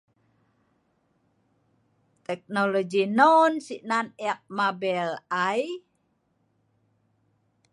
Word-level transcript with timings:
Teknologi 2.27 3.03
non 3.17 3.51
sik 3.65 3.81
nan 3.89 4.07
eek 4.29 4.39
mabel 4.57 5.09
ai. 5.47 5.63